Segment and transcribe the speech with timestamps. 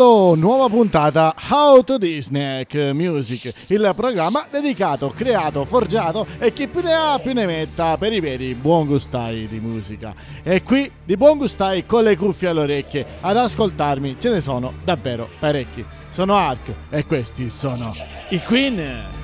[0.00, 2.64] Popolo, nuova puntata How to Disney
[2.94, 8.10] Music, il programma dedicato, creato, forgiato e chi più ne ha più ne metta per
[8.14, 10.14] i veri buon gustai di musica.
[10.42, 14.72] E qui di buon gustai con le cuffie alle orecchie ad ascoltarmi ce ne sono
[14.82, 15.84] davvero parecchi.
[16.08, 17.94] Sono Ark e questi sono
[18.30, 19.19] i Queen.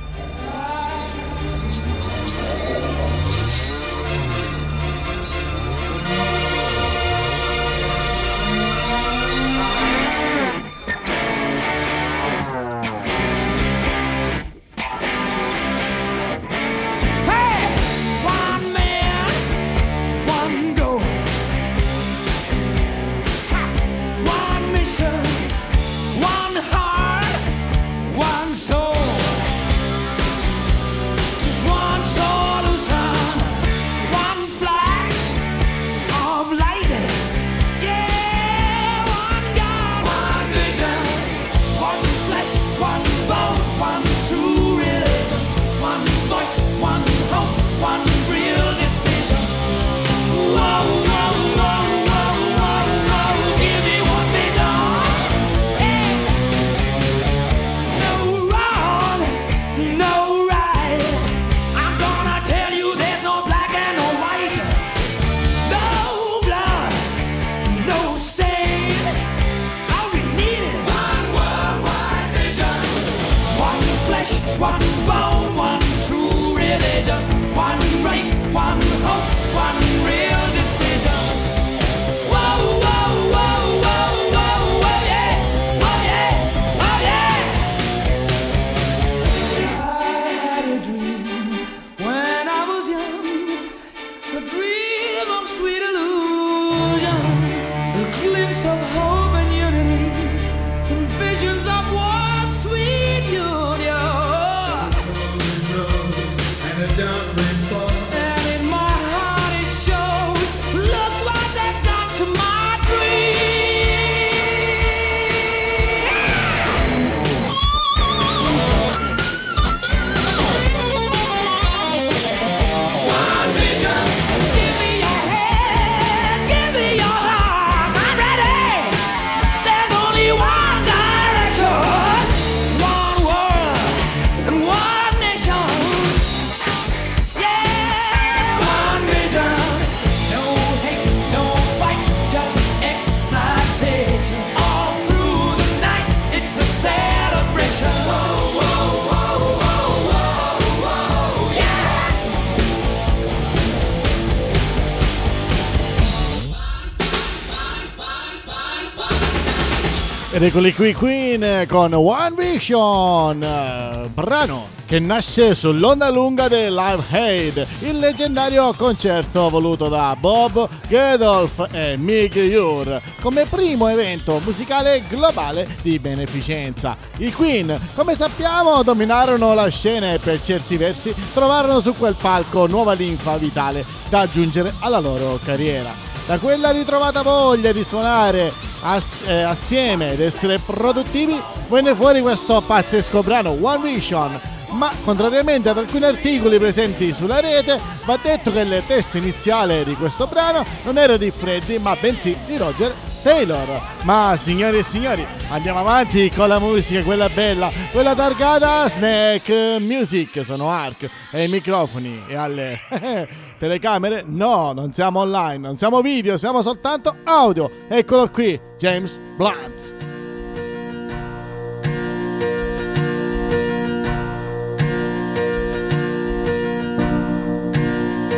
[160.46, 167.98] Eccoli qui Queen con One Vision, brano che nasce sull'onda lunga del Live Aid, il
[167.98, 175.98] leggendario concerto voluto da Bob Geldof e Mig Ure come primo evento musicale globale di
[175.98, 176.96] beneficenza.
[177.16, 182.66] I Queen, come sappiamo, dominarono la scena e per certi versi trovarono su quel palco
[182.68, 189.22] nuova linfa vitale da aggiungere alla loro carriera da quella ritrovata voglia di suonare ass-
[189.26, 194.38] eh, assieme ed essere produttivi, venne fuori questo pazzesco brano One Vision.
[194.70, 199.94] Ma contrariamente ad alcuni articoli presenti sulla rete, va detto che il testo iniziale di
[199.94, 202.92] questo brano non era di Freddy, ma bensì di Roger
[203.26, 203.82] Taylor.
[204.04, 210.44] Ma signori e signori, andiamo avanti con la musica, quella bella, quella targata Snack Music.
[210.44, 212.78] Sono Ark e i microfoni e alle
[213.58, 214.22] telecamere?
[214.24, 217.68] No, non siamo online, non siamo video, siamo soltanto audio.
[217.88, 219.94] Eccolo qui, James Blunt.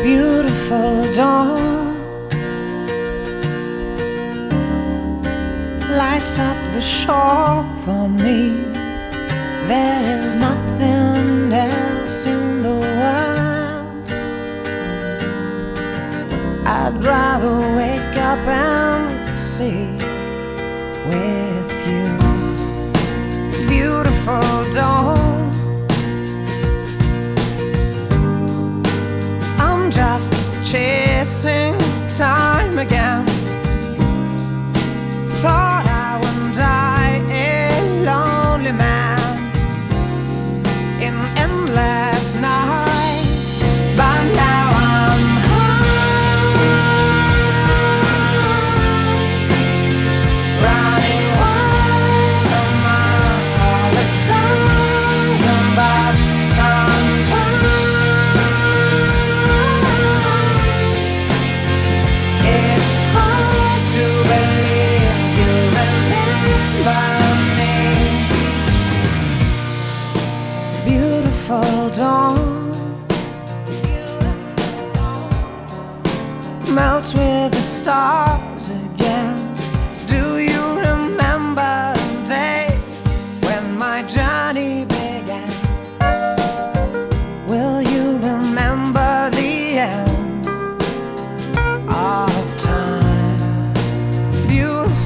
[0.03, 1.68] Beautiful dawn
[5.99, 8.43] lights up the shore for me.
[9.67, 14.09] There is nothing else in the world.
[16.65, 19.91] I'd rather wake up and see
[21.09, 21.58] with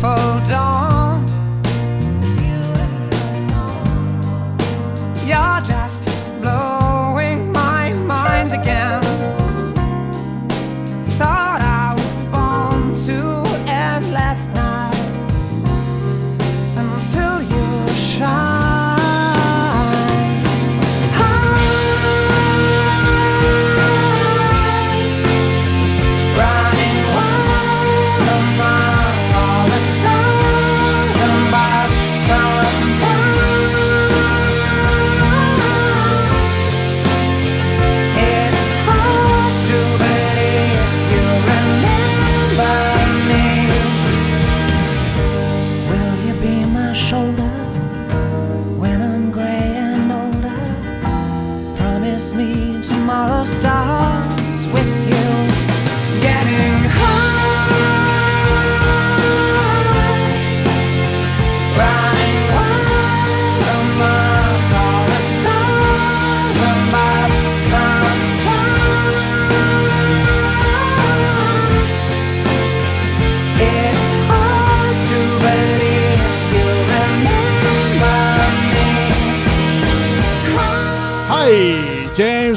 [0.02, 0.71] Beautiful dawn.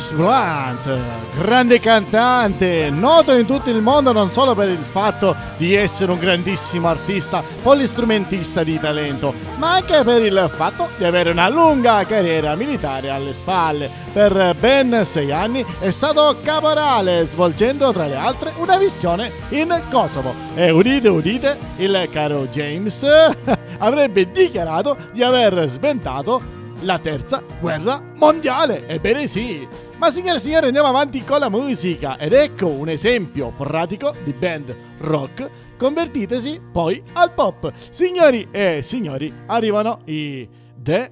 [0.06, 1.00] James Blunt,
[1.36, 6.20] grande cantante, noto in tutto il mondo non solo per il fatto di essere un
[6.20, 12.56] grandissimo artista polistrumentista di talento, ma anche per il fatto di avere una lunga carriera
[12.56, 13.90] militare alle spalle.
[14.14, 20.34] Per ben sei anni è stato caporale, svolgendo tra le altre una missione in Kosovo.
[20.54, 23.04] E udite, udite, il caro James
[23.80, 28.88] avrebbe dichiarato di aver sventato la terza guerra mondiale.
[28.88, 29.68] Ebbene sì.
[29.98, 34.34] Ma signore e signori andiamo avanti con la musica ed ecco un esempio pratico di
[34.34, 37.72] band rock convertitesi poi al pop.
[37.90, 41.12] Signori e signori, arrivano i The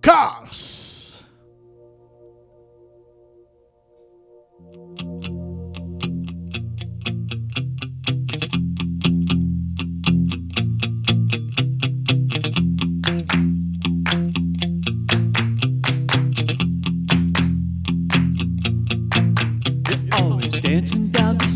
[0.00, 0.81] Cars.
[21.22, 21.51] out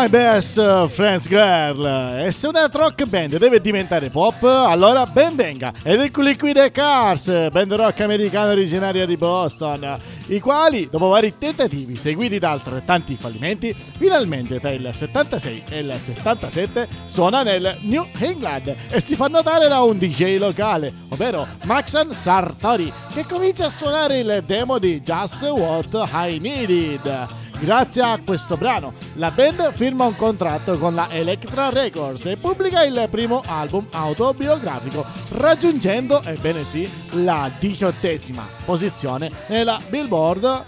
[0.00, 1.84] My Best Friends Girl.
[2.24, 5.74] E se una rock band deve diventare pop, allora ben venga.
[5.82, 11.36] Ed eccoli qui The Cars, band rock americana originaria di Boston, i quali, dopo vari
[11.36, 18.06] tentativi seguiti da altrettanti fallimenti, finalmente tra il 76 e il 77 suona nel New
[18.20, 23.70] England e si fa notare da un DJ locale, ovvero Maxan Sartori, che comincia a
[23.70, 27.48] suonare il demo di Just What I Needed.
[27.60, 32.84] Grazie a questo brano, la band firma un contratto con la Electra Records e pubblica
[32.84, 36.88] il primo album autobiografico, raggiungendo, ebbene sì,
[37.22, 40.64] la diciottesima posizione nella Billboard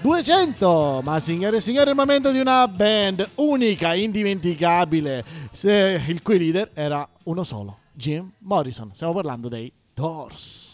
[0.00, 5.22] 200 ma signore e signori il momento di una band unica indimenticabile.
[5.60, 8.90] Il cui leader era uno solo Jim Morrison.
[8.94, 10.65] Stiamo parlando dei Doors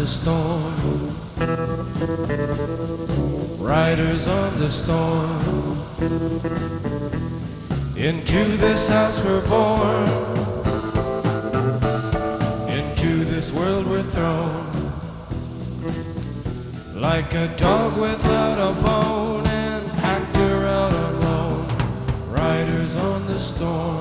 [0.00, 0.74] the storm.
[3.58, 5.40] Riders on the storm.
[7.96, 10.08] Into this house we're born.
[12.70, 14.70] Into this world we're thrown.
[16.94, 21.68] Like a dog without a bone and actor out alone.
[22.30, 23.99] Riders on the storm.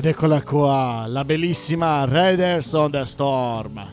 [0.00, 3.86] Ed eccola qua, la bellissima Raiders on the Storm.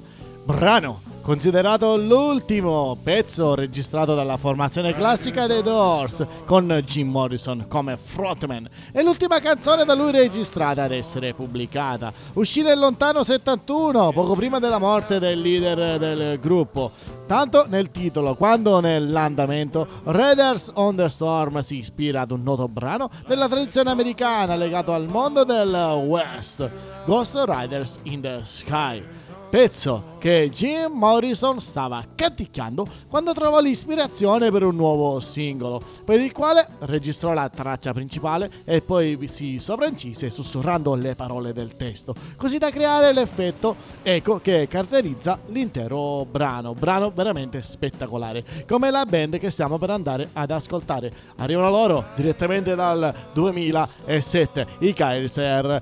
[0.46, 0.97] Brano
[1.27, 9.03] considerato l'ultimo pezzo registrato dalla formazione classica dei Doors con Jim Morrison come frontman e
[9.03, 14.77] l'ultima canzone da lui registrata ad essere pubblicata, uscita nel lontano 71, poco prima della
[14.77, 16.92] morte del leader del gruppo.
[17.27, 23.09] Tanto nel titolo quanto nell'andamento, Raiders on the Storm si ispira ad un noto brano
[23.27, 25.74] della tradizione americana legato al mondo del
[26.05, 26.72] West,
[27.05, 29.03] Ghost Riders in the Sky
[29.50, 36.31] pezzo che Jim Morrison stava canticchiando quando trovò l'ispirazione per un nuovo singolo, per il
[36.31, 42.57] quale registrò la traccia principale e poi si sovraincise sussurrando le parole del testo, così
[42.57, 49.50] da creare l'effetto eco che caratterizza l'intero brano, brano veramente spettacolare, come la band che
[49.50, 51.12] stiamo per andare ad ascoltare.
[51.38, 55.81] Arrivano loro direttamente dal 2007, i Kaiser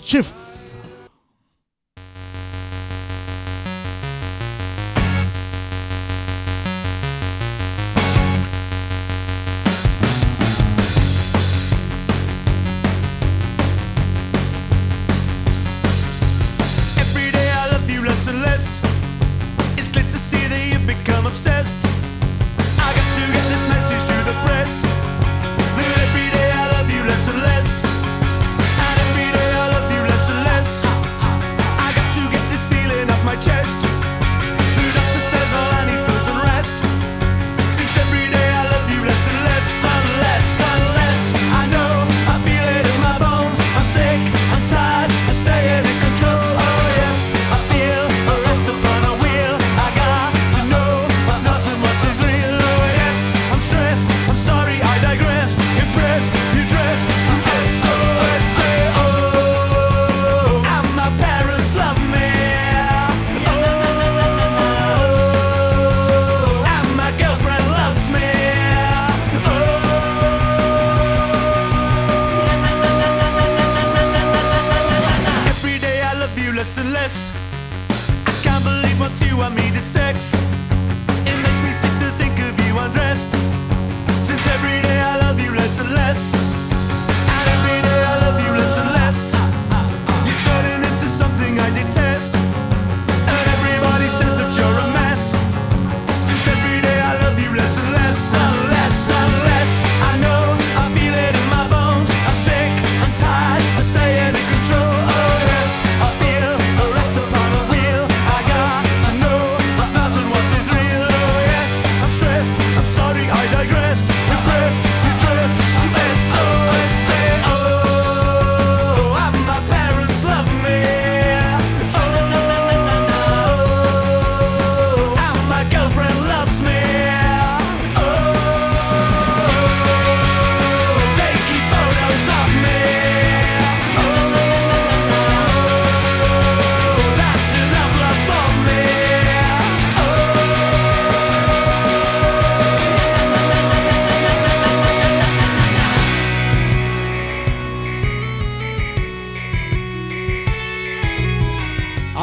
[0.00, 0.53] Chief.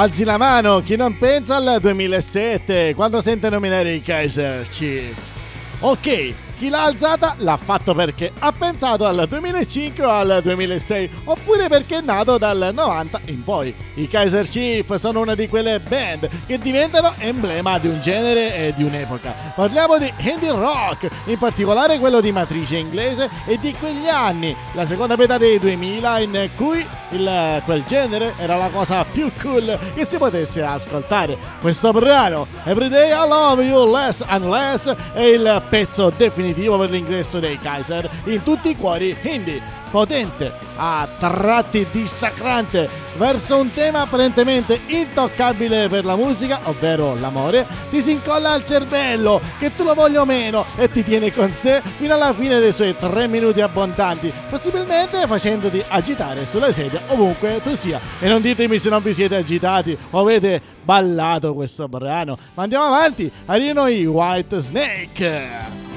[0.02, 5.44] Alzi la mano chi non pensa al 2007 quando sente nominare i Kaiser Chiefs.
[5.82, 11.68] Ok, chi l'ha alzata l'ha fatto perché ha pensato al 2005 o al 2006 oppure
[11.68, 13.72] perché è nato dal 90 in poi.
[13.94, 18.74] I Kaiser Chiefs sono una di quelle band che diventano emblema di un genere e
[18.76, 19.36] di un'epoca.
[19.54, 24.88] Parliamo di indie rock, in particolare quello di matrice inglese e di quegli anni, la
[24.88, 30.06] seconda metà dei 2000 in cui il- quel genere era la cosa più cool che
[30.06, 31.38] si potesse ascoltare.
[31.60, 37.40] Questo brano, Everyday I Love You Less and Less, è il pezzo definitivo per l'ingresso
[37.40, 39.80] dei Kaiser in tutti i cuori indie.
[39.92, 48.02] Potente, a tratti dissacrante, verso un tema apparentemente intoccabile per la musica, ovvero l'amore, ti
[48.02, 51.82] si incolla al cervello, che tu lo voglia o meno, e ti tiene con sé
[51.98, 57.76] fino alla fine dei suoi tre minuti abbondanti, possibilmente facendoti agitare sulla sedia ovunque tu
[57.76, 58.00] sia.
[58.20, 62.38] E non ditemi se non vi siete agitati o avete ballato questo brano.
[62.54, 65.91] Ma andiamo avanti, arrivano i White Snake.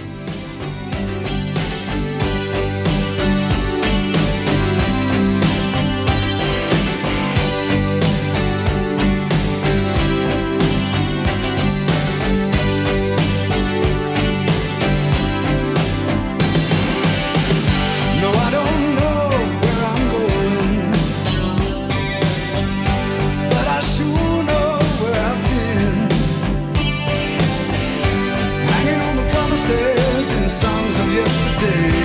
[31.15, 32.04] yesterday.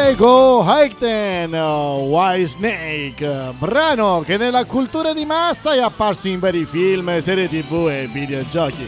[0.00, 7.20] Diego Haikten, White Snake, brano che nella cultura di massa è apparso in vari film,
[7.20, 8.86] serie tv e videogiochi.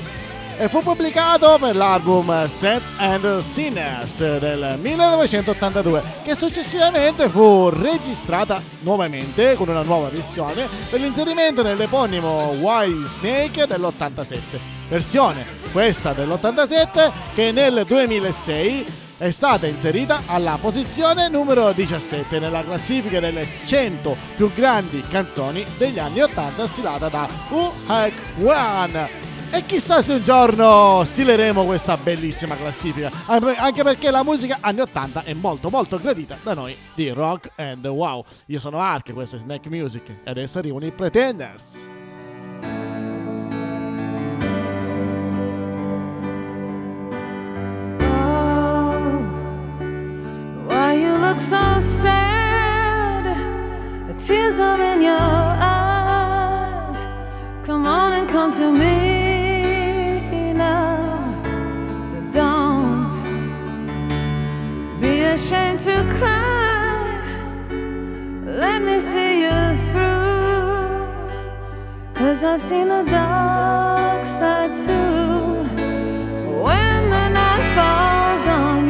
[0.57, 9.57] E fu pubblicato per l'album Saints and Sinners del 1982 che successivamente fu registrata nuovamente
[9.57, 14.39] con una nuova versione per l'inserimento nell'eponimo White Snake dell'87
[14.89, 23.21] versione questa dell'87 che nel 2006 è stata inserita alla posizione numero 17 nella classifica
[23.21, 29.09] delle 100 più grandi canzoni degli anni 80 stilata da U-Hack One.
[29.51, 35.25] E chissà se un giorno stileremo questa bellissima classifica, anche perché la musica anni 80
[35.25, 38.25] è molto molto gradita da noi di Rock and Wow.
[38.47, 42.00] Io sono Ark, questo è Snack Music e adesso arrivano i Pretenders.
[51.41, 53.25] So sad?
[54.07, 57.09] The tears are in your eyes.
[57.65, 61.09] Come on and come to me now.
[62.31, 63.11] Don't
[65.01, 67.23] be ashamed to cry.
[68.45, 71.09] Let me see you through.
[72.15, 75.65] Cause I've seen the dark side too.
[76.63, 78.90] When the night falls on you.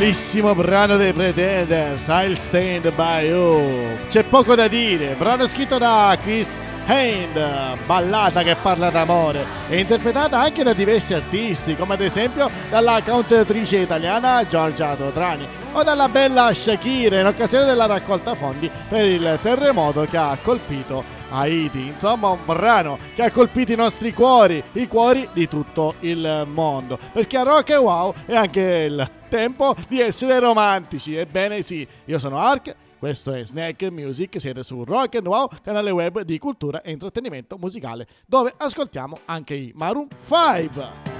[0.00, 3.98] Bellissimo brano dei Pretenders, I'll Stand By You.
[4.08, 10.40] C'è poco da dire, brano scritto da Chris Hand, ballata che parla d'amore e interpretata
[10.40, 16.50] anche da diversi artisti, come ad esempio dalla cantautrice italiana Giorgia Totrani o dalla bella
[16.54, 21.86] Shakira in occasione della raccolta fondi per il terremoto che ha colpito Haiti.
[21.86, 26.98] Insomma, un brano che ha colpito i nostri cuori, i cuori di tutto il mondo.
[27.12, 31.14] Perché a Rock e Wow è anche il tempo di essere romantici.
[31.14, 32.74] Ebbene sì, io sono Ark.
[32.98, 37.56] Questo è Snack Music, siete su Rock and Wow, canale web di cultura e intrattenimento
[37.58, 41.19] musicale, dove ascoltiamo anche i Maroon 5.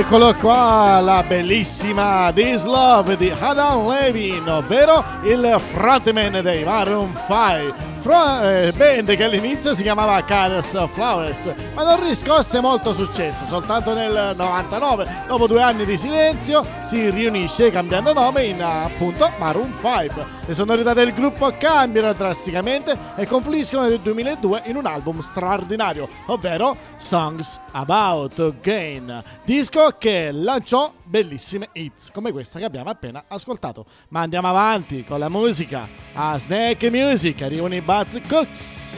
[0.00, 7.89] Eccolo qua, la bellissima This Love di Adam Levin, ovvero il frontman dei Maroon 5.
[8.00, 13.44] Fro- eh, band che all'inizio si chiamava Carlos Flowers, ma non riscosse molto successo.
[13.44, 19.74] Soltanto nel 99, dopo due anni di silenzio, si riunisce cambiando nome in appunto Maroon
[19.80, 20.38] 5.
[20.46, 26.74] Le sonorità del gruppo cambiano drasticamente e confluiscono nel 2002 in un album straordinario, ovvero
[26.96, 33.84] Songs About Gain, disco che lanciò bellissime hits come questa che abbiamo appena ascoltato.
[34.08, 35.88] Ma andiamo avanti con la musica.
[36.14, 38.88] A Snake Music arrivano i Buzz Cooks.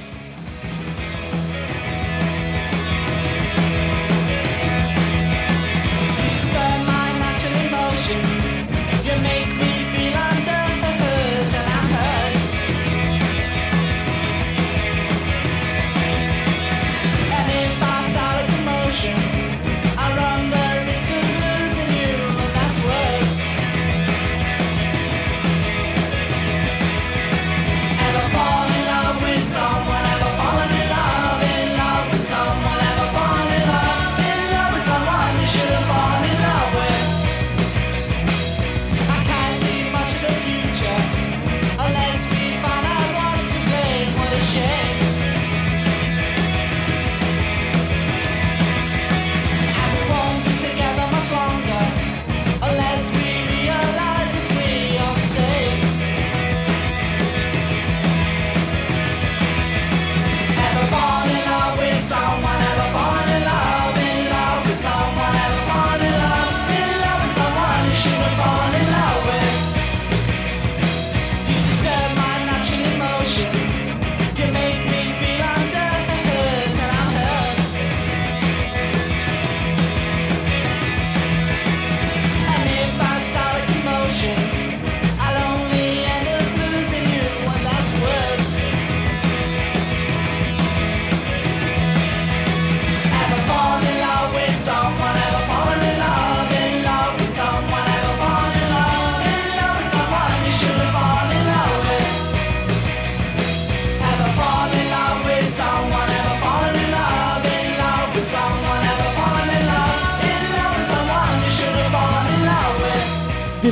[6.34, 8.41] Stir my natural.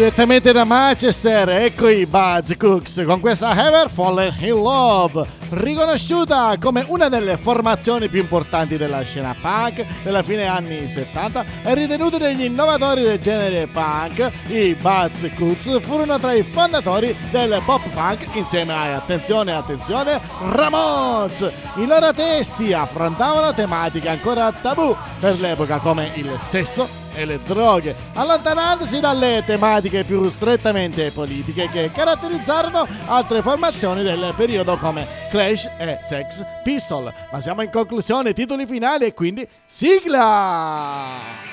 [0.01, 6.87] Direttamente da Manchester, ecco i Buzz Cooks con questa Ever Fallen in Love, riconosciuta come
[6.89, 12.45] una delle formazioni più importanti della scena punk della fine anni 70 e ritenuti degli
[12.45, 18.73] innovatori del genere punk, i Buzz Cooks furono tra i fondatori del pop punk insieme
[18.73, 20.19] a, attenzione, attenzione,
[20.51, 21.53] Ramones.
[21.77, 27.95] I loro testi affrontavano tematiche ancora tabù per l'epoca come il sesso e le droghe,
[28.15, 35.99] allontanandosi dalle tematiche più strettamente politiche che caratterizzarono altre formazioni del periodo come Clash e
[36.07, 37.13] Sex Pistol.
[37.31, 41.49] Ma siamo in conclusione, titoli finali e quindi sigla!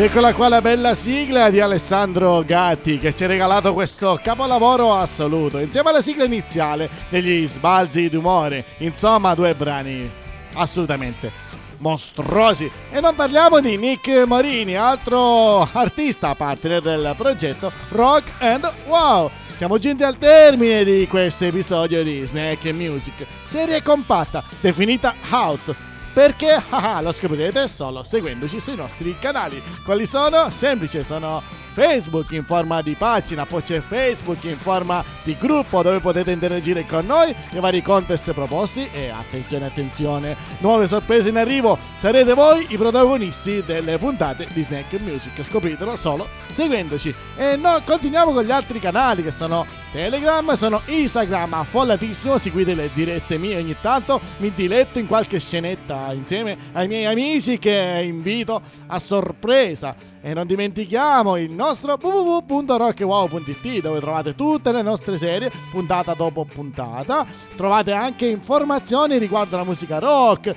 [0.00, 4.94] Ed eccola qua la bella sigla di Alessandro Gatti che ci ha regalato questo capolavoro
[4.94, 8.64] assoluto insieme alla sigla iniziale degli sbalzi d'umore.
[8.78, 10.10] Insomma, due brani
[10.54, 11.30] assolutamente
[11.76, 12.70] mostruosi.
[12.90, 19.30] E non parliamo di Nick Morini, altro artista partner del progetto Rock and Wow.
[19.54, 25.88] Siamo giunti al termine di questo episodio di Snack Music, serie compatta definita Out.
[26.12, 26.62] Perché?
[26.82, 29.62] Ah, lo scoprirete solo seguendoci sui nostri canali.
[29.84, 30.50] Quali sono?
[30.50, 31.42] Semplice, sono
[31.72, 36.86] Facebook in forma di pagina, poi c'è Facebook in forma di gruppo dove potete interagire
[36.86, 41.78] con noi, i vari contest proposti e attenzione, attenzione, nuove sorprese in arrivo.
[41.96, 45.42] Sarete voi i protagonisti delle puntate di Snack Music.
[45.42, 47.14] Scopritelo solo seguendoci.
[47.36, 52.90] E noi continuiamo con gli altri canali che sono Telegram, sono Instagram, affollatissimo, seguite le
[52.94, 58.62] dirette mie ogni tanto, mi diletto in qualche scenetta insieme ai miei amici che invito
[58.86, 59.96] a sorpresa.
[60.22, 67.26] E non dimentichiamo il nostro www.rockwow.it dove trovate tutte le nostre serie, puntata dopo puntata.
[67.56, 70.54] Trovate anche informazioni riguardo la musica rock,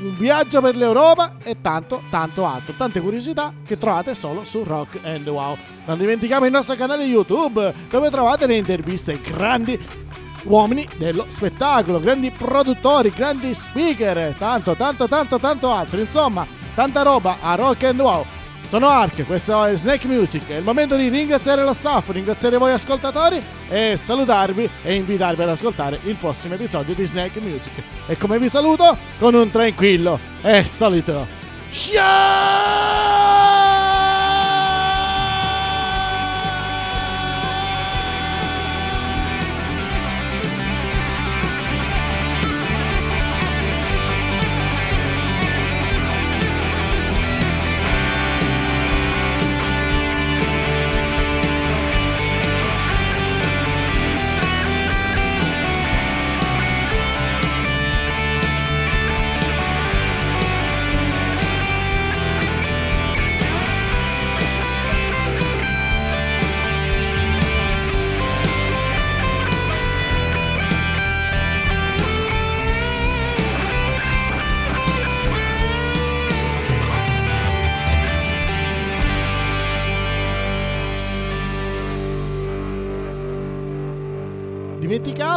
[0.00, 2.74] un viaggio per l'Europa e tanto, tanto altro.
[2.76, 5.56] Tante curiosità che trovate solo su Rock and Wow.
[5.86, 9.78] Non dimentichiamo il nostro canale YouTube dove trovate le interviste ai grandi
[10.44, 16.00] uomini dello spettacolo, grandi produttori, grandi speaker, tanto, tanto, tanto, tanto altro.
[16.00, 18.24] Insomma, tanta roba a Rock and Wow.
[18.70, 20.46] Sono Ark, questo è Snake Music.
[20.46, 25.48] È il momento di ringraziare lo staff, ringraziare voi ascoltatori e salutarvi e invitarvi ad
[25.48, 27.72] ascoltare il prossimo episodio di Snake Music.
[28.06, 28.96] E come vi saluto?
[29.18, 31.26] Con un tranquillo e solito.
[31.72, 33.09] Ciao!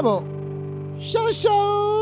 [0.03, 0.21] Dimenticavo.
[0.99, 1.92] Ciao ciao!